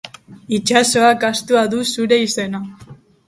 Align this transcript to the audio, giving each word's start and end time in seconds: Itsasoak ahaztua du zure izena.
Itsasoak 0.57 1.25
ahaztua 1.29 1.63
du 1.75 1.83
zure 1.91 2.21
izena. 2.25 2.65